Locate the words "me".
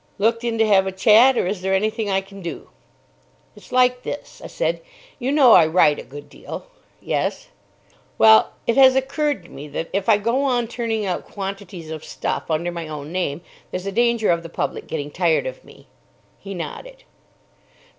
9.51-9.67, 15.63-15.85